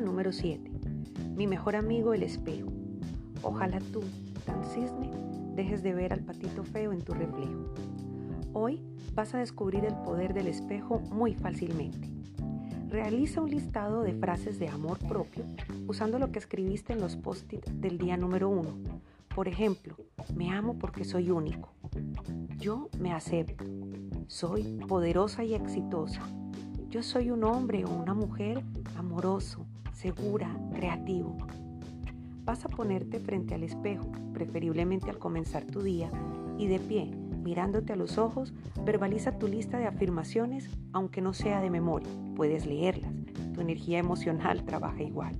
número 0.00 0.32
7. 0.32 0.70
Mi 1.34 1.46
mejor 1.46 1.76
amigo 1.76 2.14
el 2.14 2.22
espejo. 2.22 2.68
Ojalá 3.42 3.78
tú, 3.92 4.02
tan 4.44 4.64
cisne, 4.64 5.10
dejes 5.54 5.82
de 5.82 5.94
ver 5.94 6.12
al 6.12 6.20
patito 6.20 6.64
feo 6.64 6.92
en 6.92 7.00
tu 7.00 7.14
reflejo. 7.14 7.72
Hoy 8.52 8.80
vas 9.14 9.34
a 9.34 9.38
descubrir 9.38 9.84
el 9.84 9.94
poder 9.94 10.34
del 10.34 10.48
espejo 10.48 11.00
muy 11.10 11.34
fácilmente. 11.34 12.08
Realiza 12.88 13.42
un 13.42 13.50
listado 13.50 14.02
de 14.02 14.14
frases 14.14 14.58
de 14.58 14.68
amor 14.68 14.98
propio 15.06 15.44
usando 15.86 16.18
lo 16.18 16.32
que 16.32 16.38
escribiste 16.38 16.92
en 16.92 17.00
los 17.00 17.16
post-it 17.16 17.64
del 17.66 17.98
día 17.98 18.16
número 18.16 18.48
1. 18.48 18.70
Por 19.34 19.46
ejemplo, 19.46 19.96
me 20.34 20.50
amo 20.50 20.78
porque 20.78 21.04
soy 21.04 21.30
único. 21.30 21.72
Yo 22.56 22.88
me 22.98 23.12
acepto. 23.12 23.64
Soy 24.26 24.78
poderosa 24.88 25.44
y 25.44 25.54
exitosa. 25.54 26.22
Yo 26.88 27.02
soy 27.02 27.30
un 27.30 27.44
hombre 27.44 27.84
o 27.84 27.90
una 27.90 28.14
mujer 28.14 28.64
amoroso, 28.96 29.66
segura, 29.98 30.56
creativo. 30.74 31.36
Vas 32.44 32.64
a 32.64 32.68
ponerte 32.68 33.18
frente 33.18 33.54
al 33.54 33.64
espejo, 33.64 34.06
preferiblemente 34.32 35.10
al 35.10 35.18
comenzar 35.18 35.64
tu 35.64 35.82
día, 35.82 36.08
y 36.56 36.68
de 36.68 36.78
pie, 36.78 37.10
mirándote 37.42 37.92
a 37.92 37.96
los 37.96 38.16
ojos, 38.16 38.54
verbaliza 38.84 39.38
tu 39.38 39.48
lista 39.48 39.76
de 39.76 39.86
afirmaciones, 39.86 40.70
aunque 40.92 41.20
no 41.20 41.34
sea 41.34 41.60
de 41.60 41.70
memoria. 41.70 42.08
Puedes 42.36 42.64
leerlas. 42.64 43.12
Tu 43.54 43.60
energía 43.60 43.98
emocional 43.98 44.62
trabaja 44.66 45.02
igual. 45.02 45.36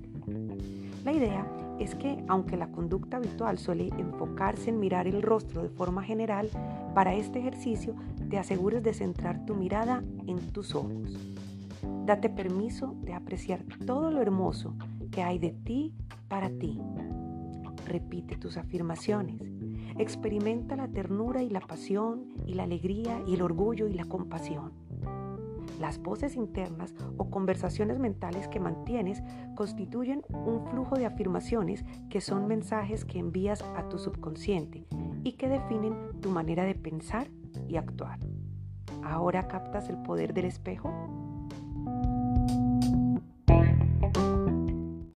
La 1.05 1.13
idea 1.13 1.47
es 1.79 1.95
que, 1.95 2.19
aunque 2.27 2.57
la 2.57 2.73
conducta 2.73 3.19
habitual 3.19 3.59
suele 3.59 3.91
enfocarse 3.97 4.71
en 4.71 4.80
mirar 4.80 5.07
el 5.07 5.23
rostro 5.23 5.63
de 5.63 5.69
forma 5.69 6.02
general, 6.02 6.51
para 6.97 7.15
este 7.15 7.38
ejercicio 7.38 7.95
te 8.29 8.38
asegures 8.38 8.83
de 8.83 8.93
centrar 8.93 9.47
tu 9.47 9.55
mirada 9.55 10.02
en 10.27 10.38
tus 10.51 10.75
ojos. 10.75 11.16
Date 12.09 12.30
permiso 12.30 12.96
de 13.02 13.13
apreciar 13.13 13.66
todo 13.85 14.10
lo 14.10 14.23
hermoso 14.23 14.74
que 15.10 15.23
hay 15.23 15.38
de 15.38 15.51
ti 15.51 15.93
para 16.27 16.49
ti. 16.49 16.80
Repite 17.85 18.38
tus 18.38 18.57
afirmaciones. 18.57 19.43
Experimenta 19.99 20.74
la 20.74 20.88
ternura 20.88 21.43
y 21.43 21.51
la 21.51 21.60
pasión 21.60 22.32
y 22.47 22.55
la 22.55 22.63
alegría 22.63 23.23
y 23.27 23.35
el 23.35 23.43
orgullo 23.43 23.88
y 23.88 23.93
la 23.93 24.07
compasión. 24.07 24.73
Las 25.79 25.99
voces 25.99 26.35
internas 26.35 26.95
o 27.19 27.29
conversaciones 27.29 27.99
mentales 27.99 28.49
que 28.49 28.59
mantienes 28.59 29.23
constituyen 29.54 30.23
un 30.30 30.66
flujo 30.71 30.97
de 30.97 31.04
afirmaciones 31.04 31.85
que 32.09 32.23
son 32.23 32.47
mensajes 32.47 33.04
que 33.04 33.19
envías 33.19 33.63
a 33.77 33.87
tu 33.91 33.99
subconsciente 33.99 34.87
y 35.25 35.32
que 35.32 35.51
definen 35.51 35.93
tu 36.23 36.30
manera 36.30 36.65
de 36.65 36.75
pensar 36.75 37.29
y 37.69 37.77
actuar. 37.77 38.19
¿Ahora 39.02 39.47
captas 39.47 39.91
el 39.91 39.99
poder 39.99 40.32
del 40.32 40.47
espejo? 40.47 41.27